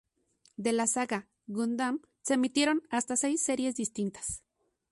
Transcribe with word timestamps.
De 0.57 0.71
la 0.73 0.87
saga 0.87 1.27
"Gundam" 1.45 2.01
se 2.23 2.33
emitieron 2.33 2.81
hasta 2.89 3.15
seis 3.15 3.43
series 3.43 3.75
distintas. 3.75 4.41